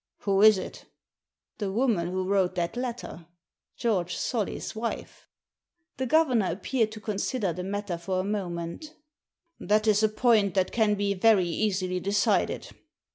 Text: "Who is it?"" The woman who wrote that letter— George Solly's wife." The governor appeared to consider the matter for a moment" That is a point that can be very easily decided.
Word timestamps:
"Who 0.21 0.41
is 0.41 0.57
it?"" 0.57 0.87
The 1.59 1.71
woman 1.71 2.07
who 2.09 2.27
wrote 2.27 2.55
that 2.55 2.75
letter— 2.75 3.27
George 3.85 4.15
Solly's 4.17 4.75
wife." 4.75 5.27
The 5.97 6.07
governor 6.07 6.47
appeared 6.49 6.91
to 6.93 6.99
consider 6.99 7.53
the 7.53 7.61
matter 7.63 7.99
for 7.99 8.19
a 8.19 8.23
moment" 8.23 8.95
That 9.59 9.85
is 9.85 10.01
a 10.01 10.09
point 10.09 10.55
that 10.55 10.71
can 10.71 10.95
be 10.95 11.13
very 11.13 11.47
easily 11.47 11.99
decided. 11.99 12.69